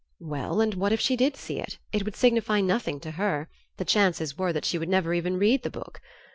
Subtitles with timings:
[0.19, 1.77] Well, and what if she did see it?
[1.93, 5.61] It would signify nothing to her, the chances were that she would never even read
[5.61, 6.01] the book....